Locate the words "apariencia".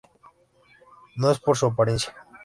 1.67-2.15